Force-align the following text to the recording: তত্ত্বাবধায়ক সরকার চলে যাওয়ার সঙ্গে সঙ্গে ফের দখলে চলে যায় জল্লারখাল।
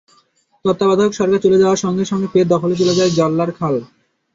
তত্ত্বাবধায়ক 0.65 1.13
সরকার 1.15 1.39
চলে 1.45 1.61
যাওয়ার 1.61 1.81
সঙ্গে 1.85 2.03
সঙ্গে 2.05 2.27
ফের 2.33 2.45
দখলে 2.53 2.75
চলে 2.75 2.97
যায় 2.99 3.11
জল্লারখাল। 3.17 3.75